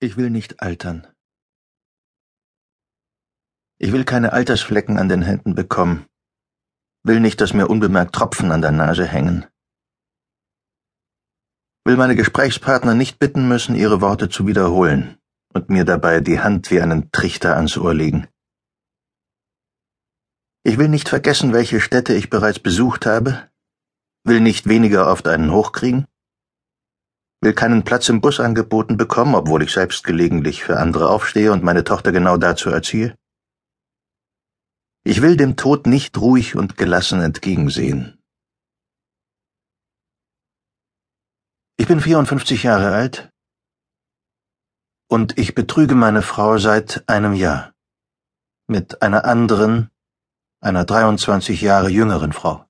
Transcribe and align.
Ich 0.00 0.16
will 0.16 0.30
nicht 0.30 0.62
altern. 0.62 1.08
Ich 3.78 3.90
will 3.90 4.04
keine 4.04 4.32
Altersflecken 4.32 4.96
an 4.96 5.08
den 5.08 5.22
Händen 5.22 5.56
bekommen, 5.56 6.06
will 7.02 7.18
nicht, 7.18 7.40
dass 7.40 7.52
mir 7.52 7.66
unbemerkt 7.66 8.14
Tropfen 8.14 8.52
an 8.52 8.62
der 8.62 8.70
Nase 8.70 9.04
hängen, 9.04 9.46
will 11.84 11.96
meine 11.96 12.14
Gesprächspartner 12.14 12.94
nicht 12.94 13.18
bitten 13.18 13.48
müssen, 13.48 13.74
ihre 13.74 14.00
Worte 14.00 14.28
zu 14.28 14.46
wiederholen 14.46 15.18
und 15.52 15.68
mir 15.68 15.84
dabei 15.84 16.20
die 16.20 16.38
Hand 16.38 16.70
wie 16.70 16.80
einen 16.80 17.10
Trichter 17.10 17.56
ans 17.56 17.76
Ohr 17.76 17.92
legen. 17.92 18.28
Ich 20.62 20.78
will 20.78 20.88
nicht 20.88 21.08
vergessen, 21.08 21.52
welche 21.52 21.80
Städte 21.80 22.14
ich 22.14 22.30
bereits 22.30 22.60
besucht 22.60 23.04
habe, 23.04 23.50
will 24.22 24.40
nicht 24.40 24.68
weniger 24.68 25.10
oft 25.10 25.26
einen 25.26 25.50
hochkriegen, 25.50 26.06
will 27.40 27.52
keinen 27.52 27.84
Platz 27.84 28.08
im 28.08 28.20
Bus 28.20 28.40
angeboten 28.40 28.96
bekommen, 28.96 29.34
obwohl 29.34 29.62
ich 29.62 29.72
selbst 29.72 30.04
gelegentlich 30.04 30.64
für 30.64 30.78
andere 30.78 31.08
aufstehe 31.08 31.52
und 31.52 31.62
meine 31.62 31.84
Tochter 31.84 32.12
genau 32.12 32.36
dazu 32.36 32.70
erziehe. 32.70 33.16
Ich 35.04 35.22
will 35.22 35.36
dem 35.36 35.56
Tod 35.56 35.86
nicht 35.86 36.18
ruhig 36.18 36.56
und 36.56 36.76
gelassen 36.76 37.22
entgegensehen. 37.22 38.18
Ich 41.76 41.86
bin 41.86 42.00
54 42.00 42.64
Jahre 42.64 42.92
alt 42.92 43.30
und 45.08 45.38
ich 45.38 45.54
betrüge 45.54 45.94
meine 45.94 46.22
Frau 46.22 46.58
seit 46.58 47.08
einem 47.08 47.34
Jahr 47.34 47.72
mit 48.66 49.00
einer 49.00 49.24
anderen, 49.24 49.90
einer 50.60 50.84
23 50.84 51.62
Jahre 51.62 51.88
jüngeren 51.88 52.32
Frau. 52.32 52.67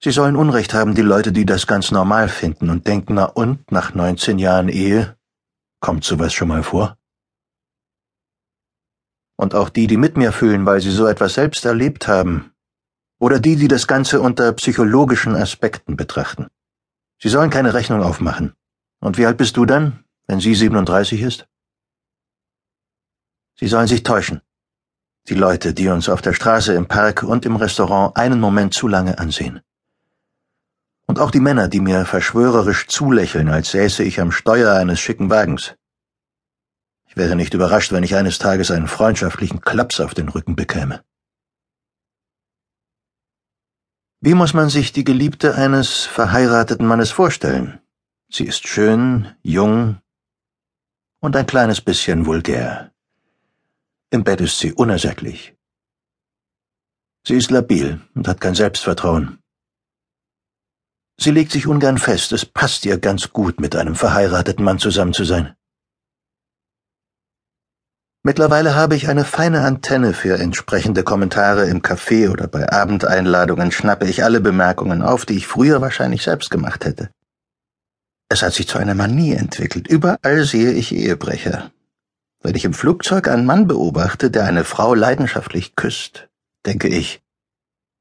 Sie 0.00 0.12
sollen 0.12 0.36
Unrecht 0.36 0.74
haben, 0.74 0.94
die 0.94 1.02
Leute, 1.02 1.32
die 1.32 1.44
das 1.44 1.66
ganz 1.66 1.90
normal 1.90 2.28
finden 2.28 2.70
und 2.70 2.86
denken, 2.86 3.14
na 3.14 3.24
und, 3.24 3.72
nach 3.72 3.94
19 3.94 4.38
Jahren 4.38 4.68
Ehe, 4.68 5.16
kommt 5.80 6.04
sowas 6.04 6.32
schon 6.32 6.48
mal 6.48 6.62
vor? 6.62 6.96
Und 9.36 9.56
auch 9.56 9.70
die, 9.70 9.88
die 9.88 9.96
mit 9.96 10.16
mir 10.16 10.32
fühlen, 10.32 10.66
weil 10.66 10.80
sie 10.80 10.92
so 10.92 11.06
etwas 11.06 11.34
selbst 11.34 11.64
erlebt 11.64 12.06
haben, 12.06 12.52
oder 13.18 13.40
die, 13.40 13.56
die 13.56 13.66
das 13.66 13.88
Ganze 13.88 14.20
unter 14.20 14.52
psychologischen 14.52 15.34
Aspekten 15.34 15.96
betrachten. 15.96 16.46
Sie 17.20 17.28
sollen 17.28 17.50
keine 17.50 17.74
Rechnung 17.74 18.02
aufmachen. 18.02 18.54
Und 19.00 19.18
wie 19.18 19.26
alt 19.26 19.36
bist 19.36 19.56
du 19.56 19.66
dann, 19.66 20.04
wenn 20.28 20.38
sie 20.38 20.54
37 20.54 21.22
ist? 21.22 21.48
Sie 23.58 23.66
sollen 23.66 23.88
sich 23.88 24.04
täuschen. 24.04 24.42
Die 25.28 25.34
Leute, 25.34 25.74
die 25.74 25.88
uns 25.88 26.08
auf 26.08 26.22
der 26.22 26.32
Straße, 26.32 26.74
im 26.74 26.86
Park 26.86 27.24
und 27.24 27.44
im 27.44 27.56
Restaurant 27.56 28.16
einen 28.16 28.38
Moment 28.38 28.72
zu 28.72 28.86
lange 28.86 29.18
ansehen. 29.18 29.60
Und 31.08 31.18
auch 31.18 31.30
die 31.30 31.40
Männer, 31.40 31.68
die 31.68 31.80
mir 31.80 32.04
verschwörerisch 32.04 32.86
zulächeln, 32.86 33.48
als 33.48 33.70
säße 33.70 34.04
ich 34.04 34.20
am 34.20 34.30
Steuer 34.30 34.74
eines 34.74 35.00
schicken 35.00 35.30
Wagens. 35.30 35.74
Ich 37.06 37.16
wäre 37.16 37.34
nicht 37.34 37.54
überrascht, 37.54 37.92
wenn 37.92 38.04
ich 38.04 38.14
eines 38.14 38.38
Tages 38.38 38.70
einen 38.70 38.88
freundschaftlichen 38.88 39.62
Klaps 39.62 40.00
auf 40.00 40.12
den 40.12 40.28
Rücken 40.28 40.54
bekäme. 40.54 41.02
Wie 44.20 44.34
muss 44.34 44.52
man 44.52 44.68
sich 44.68 44.92
die 44.92 45.04
Geliebte 45.04 45.54
eines 45.54 46.04
verheirateten 46.04 46.86
Mannes 46.86 47.10
vorstellen? 47.10 47.80
Sie 48.30 48.44
ist 48.44 48.68
schön, 48.68 49.34
jung 49.42 50.02
und 51.20 51.36
ein 51.36 51.46
kleines 51.46 51.80
bisschen 51.80 52.26
vulgär. 52.26 52.92
Im 54.10 54.24
Bett 54.24 54.42
ist 54.42 54.58
sie 54.58 54.74
unersättlich. 54.74 55.56
Sie 57.26 57.36
ist 57.36 57.50
labil 57.50 58.00
und 58.14 58.28
hat 58.28 58.40
kein 58.40 58.54
Selbstvertrauen. 58.54 59.37
Sie 61.20 61.32
legt 61.32 61.50
sich 61.50 61.66
ungern 61.66 61.98
fest, 61.98 62.32
es 62.32 62.46
passt 62.46 62.86
ihr 62.86 62.98
ganz 62.98 63.32
gut, 63.32 63.60
mit 63.60 63.74
einem 63.74 63.96
verheirateten 63.96 64.64
Mann 64.64 64.78
zusammen 64.78 65.12
zu 65.12 65.24
sein. 65.24 65.54
Mittlerweile 68.22 68.74
habe 68.74 68.94
ich 68.94 69.08
eine 69.08 69.24
feine 69.24 69.64
Antenne 69.64 70.12
für 70.12 70.38
entsprechende 70.38 71.02
Kommentare 71.02 71.66
im 71.68 71.82
Café 71.82 72.30
oder 72.30 72.46
bei 72.46 72.70
Abendeinladungen 72.70 73.72
schnappe 73.72 74.06
ich 74.08 74.22
alle 74.22 74.40
Bemerkungen 74.40 75.02
auf, 75.02 75.24
die 75.24 75.36
ich 75.36 75.46
früher 75.46 75.80
wahrscheinlich 75.80 76.22
selbst 76.22 76.50
gemacht 76.50 76.84
hätte. 76.84 77.10
Es 78.28 78.42
hat 78.42 78.52
sich 78.52 78.68
zu 78.68 78.78
einer 78.78 78.94
Manie 78.94 79.32
entwickelt. 79.32 79.88
Überall 79.88 80.44
sehe 80.44 80.72
ich 80.72 80.94
Ehebrecher. 80.94 81.72
Wenn 82.42 82.54
ich 82.54 82.64
im 82.64 82.74
Flugzeug 82.74 83.26
einen 83.28 83.46
Mann 83.46 83.66
beobachte, 83.66 84.30
der 84.30 84.44
eine 84.44 84.64
Frau 84.64 84.94
leidenschaftlich 84.94 85.74
küsst, 85.74 86.28
denke 86.66 86.88
ich, 86.88 87.22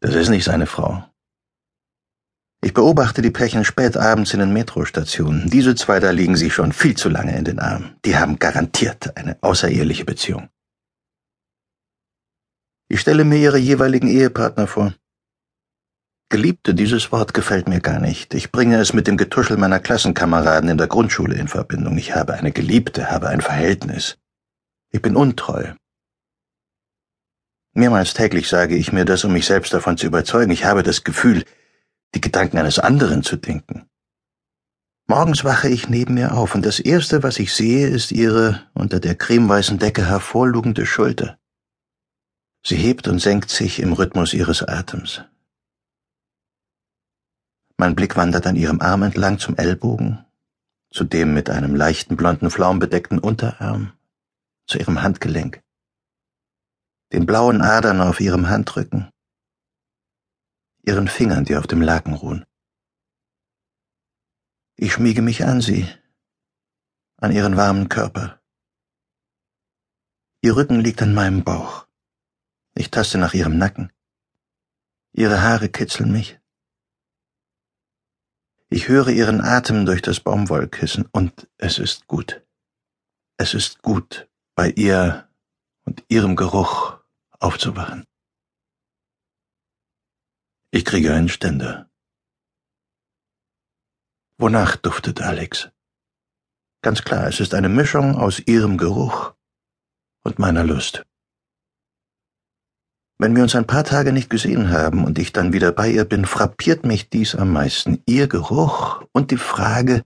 das 0.00 0.14
ist 0.14 0.28
nicht 0.28 0.44
seine 0.44 0.66
Frau. 0.66 1.04
Ich 2.66 2.74
beobachte 2.74 3.22
die 3.22 3.30
Pärchen 3.30 3.64
spät 3.64 3.96
abends 3.96 4.34
in 4.34 4.40
den 4.40 4.52
Metrostationen. 4.52 5.48
Diese 5.48 5.76
zwei 5.76 6.00
da 6.00 6.10
liegen 6.10 6.34
sich 6.34 6.52
schon 6.52 6.72
viel 6.72 6.96
zu 6.96 7.08
lange 7.08 7.38
in 7.38 7.44
den 7.44 7.60
Armen. 7.60 7.94
Die 8.04 8.16
haben 8.16 8.40
garantiert 8.40 9.16
eine 9.16 9.36
außereheliche 9.40 10.04
Beziehung. 10.04 10.48
Ich 12.88 13.00
stelle 13.00 13.22
mir 13.22 13.38
ihre 13.38 13.58
jeweiligen 13.58 14.08
Ehepartner 14.08 14.66
vor. 14.66 14.92
Geliebte, 16.28 16.74
dieses 16.74 17.12
Wort 17.12 17.34
gefällt 17.34 17.68
mir 17.68 17.78
gar 17.78 18.00
nicht. 18.00 18.34
Ich 18.34 18.50
bringe 18.50 18.80
es 18.80 18.92
mit 18.92 19.06
dem 19.06 19.16
Getuschel 19.16 19.56
meiner 19.58 19.78
Klassenkameraden 19.78 20.68
in 20.68 20.76
der 20.76 20.88
Grundschule 20.88 21.36
in 21.36 21.46
Verbindung. 21.46 21.96
Ich 21.96 22.16
habe 22.16 22.34
eine 22.34 22.50
Geliebte, 22.50 23.12
habe 23.12 23.28
ein 23.28 23.42
Verhältnis. 23.42 24.18
Ich 24.90 25.00
bin 25.00 25.14
untreu. 25.14 25.74
Mehrmals 27.74 28.12
täglich 28.12 28.48
sage 28.48 28.74
ich 28.74 28.90
mir 28.90 29.04
das, 29.04 29.22
um 29.22 29.32
mich 29.32 29.46
selbst 29.46 29.72
davon 29.72 29.96
zu 29.96 30.08
überzeugen. 30.08 30.50
Ich 30.50 30.64
habe 30.64 30.82
das 30.82 31.04
Gefühl, 31.04 31.44
die 32.16 32.20
Gedanken 32.22 32.56
eines 32.56 32.78
anderen 32.78 33.22
zu 33.22 33.36
denken. 33.36 33.86
Morgens 35.06 35.44
wache 35.44 35.68
ich 35.68 35.90
neben 35.90 36.14
mir 36.14 36.34
auf, 36.34 36.54
und 36.54 36.64
das 36.64 36.80
Erste, 36.80 37.22
was 37.22 37.38
ich 37.38 37.52
sehe, 37.52 37.88
ist 37.88 38.10
ihre 38.10 38.62
unter 38.72 39.00
der 39.00 39.14
cremeweißen 39.14 39.78
Decke 39.78 40.06
hervorlugende 40.06 40.86
Schulter. 40.86 41.38
Sie 42.64 42.76
hebt 42.76 43.06
und 43.06 43.20
senkt 43.20 43.50
sich 43.50 43.80
im 43.80 43.92
Rhythmus 43.92 44.32
ihres 44.32 44.62
Atems. 44.62 45.22
Mein 47.76 47.94
Blick 47.94 48.16
wandert 48.16 48.46
an 48.46 48.56
ihrem 48.56 48.80
Arm 48.80 49.02
entlang 49.02 49.38
zum 49.38 49.56
Ellbogen, 49.56 50.24
zu 50.90 51.04
dem 51.04 51.34
mit 51.34 51.50
einem 51.50 51.74
leichten 51.74 52.16
blonden 52.16 52.50
Flaum 52.50 52.78
bedeckten 52.78 53.18
Unterarm, 53.18 53.92
zu 54.66 54.78
ihrem 54.78 55.02
Handgelenk, 55.02 55.62
den 57.12 57.26
blauen 57.26 57.60
Adern 57.60 58.00
auf 58.00 58.20
ihrem 58.20 58.48
Handrücken, 58.48 59.10
ihren 60.86 61.08
Fingern, 61.08 61.44
die 61.44 61.56
auf 61.56 61.66
dem 61.66 61.82
Laken 61.82 62.14
ruhen. 62.14 62.46
Ich 64.76 64.92
schmiege 64.92 65.20
mich 65.20 65.44
an 65.44 65.60
sie, 65.60 65.88
an 67.16 67.32
ihren 67.32 67.56
warmen 67.56 67.88
Körper. 67.88 68.40
Ihr 70.42 70.54
Rücken 70.54 70.80
liegt 70.80 71.02
an 71.02 71.12
meinem 71.12 71.44
Bauch. 71.44 71.86
Ich 72.74 72.90
taste 72.90 73.18
nach 73.18 73.34
ihrem 73.34 73.58
Nacken. 73.58 73.92
Ihre 75.12 75.42
Haare 75.42 75.68
kitzeln 75.68 76.12
mich. 76.12 76.38
Ich 78.68 78.88
höre 78.88 79.08
ihren 79.08 79.40
Atem 79.40 79.86
durch 79.86 80.02
das 80.02 80.20
Baumwollkissen 80.20 81.08
und 81.10 81.48
es 81.56 81.78
ist 81.78 82.06
gut. 82.06 82.44
Es 83.38 83.54
ist 83.54 83.82
gut, 83.82 84.28
bei 84.54 84.70
ihr 84.70 85.28
und 85.84 86.04
ihrem 86.08 86.36
Geruch 86.36 86.98
aufzuwachen. 87.38 88.06
Ich 90.72 90.84
kriege 90.84 91.14
einen 91.14 91.28
Ständer. 91.28 91.88
Wonach 94.38 94.76
duftet 94.76 95.22
Alex? 95.22 95.70
Ganz 96.82 97.02
klar, 97.02 97.28
es 97.28 97.40
ist 97.40 97.54
eine 97.54 97.68
Mischung 97.68 98.16
aus 98.16 98.40
ihrem 98.40 98.76
Geruch 98.76 99.34
und 100.24 100.38
meiner 100.38 100.64
Lust. 100.64 101.06
Wenn 103.18 103.34
wir 103.34 103.44
uns 103.44 103.54
ein 103.54 103.66
paar 103.66 103.84
Tage 103.84 104.12
nicht 104.12 104.28
gesehen 104.28 104.70
haben 104.70 105.04
und 105.04 105.18
ich 105.18 105.32
dann 105.32 105.52
wieder 105.52 105.72
bei 105.72 105.88
ihr 105.88 106.04
bin, 106.04 106.26
frappiert 106.26 106.84
mich 106.84 107.08
dies 107.08 107.34
am 107.34 107.52
meisten, 107.52 108.02
ihr 108.04 108.28
Geruch 108.28 109.04
und 109.12 109.30
die 109.30 109.38
Frage, 109.38 110.04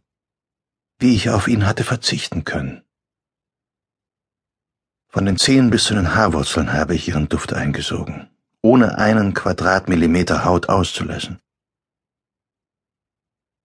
wie 0.99 1.17
ich 1.17 1.31
auf 1.31 1.49
ihn 1.49 1.67
hatte 1.67 1.85
verzichten 1.85 2.45
können. 2.45 2.85
Von 5.09 5.25
den 5.25 5.39
Zehen 5.39 5.71
bis 5.71 5.85
zu 5.85 5.95
den 5.95 6.15
Haarwurzeln 6.15 6.73
habe 6.73 6.95
ich 6.95 7.09
ihren 7.09 7.29
Duft 7.29 7.53
eingesogen 7.53 8.31
ohne 8.63 8.99
einen 8.99 9.35
Quadratmillimeter 9.35 10.45
Haut 10.45 10.69
auszulassen. 10.69 11.41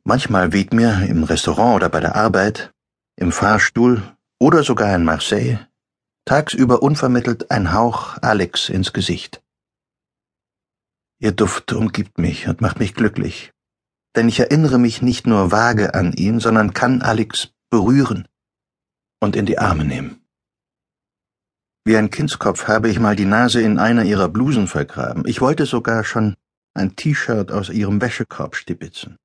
Manchmal 0.04 0.54
weht 0.54 0.74
mir 0.74 1.08
im 1.08 1.24
Restaurant 1.24 1.76
oder 1.78 1.90
bei 1.90 2.00
der 2.00 2.16
Arbeit, 2.16 2.72
im 3.16 3.32
Fahrstuhl 3.32 4.04
oder 4.40 4.64
sogar 4.64 4.94
in 4.96 5.04
Marseille 5.04 5.60
tagsüber 6.26 6.82
unvermittelt 6.82 7.52
ein 7.52 7.72
Hauch 7.72 8.18
Alex 8.22 8.70
ins 8.70 8.94
Gesicht. 8.94 9.44
Ihr 11.20 11.32
Duft 11.32 11.72
umgibt 11.72 12.18
mich 12.18 12.48
und 12.48 12.62
macht 12.62 12.80
mich 12.80 12.94
glücklich, 12.94 13.54
denn 14.16 14.28
ich 14.28 14.40
erinnere 14.40 14.80
mich 14.80 15.02
nicht 15.02 15.28
nur 15.28 15.52
vage 15.52 15.94
an 15.94 16.14
ihn, 16.14 16.40
sondern 16.40 16.74
kann 16.74 17.02
Alex 17.02 17.50
berühren 17.70 18.28
und 19.20 19.36
in 19.36 19.46
die 19.46 19.60
Arme 19.60 19.86
nehmen. 19.86 20.25
Wie 21.88 21.98
ein 21.98 22.10
Kindskopf 22.10 22.68
habe 22.68 22.90
ich 22.90 23.00
mal 23.00 23.16
die 23.16 23.26
Nase 23.26 23.62
in 23.62 23.78
einer 23.78 24.04
ihrer 24.06 24.28
Blusen 24.28 24.68
vergraben. 24.68 25.24
Ich 25.28 25.40
wollte 25.40 25.68
sogar 25.68 26.04
schon 26.04 26.36
ein 26.74 26.96
T-Shirt 26.96 27.52
aus 27.52 27.70
ihrem 27.70 28.02
Wäschekorb 28.02 28.56
stibitzen. 28.56 29.18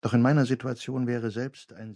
Doch 0.00 0.14
in 0.14 0.22
meiner 0.22 0.46
Situation 0.46 1.08
wäre 1.08 1.32
selbst 1.32 1.72
ein 1.72 1.94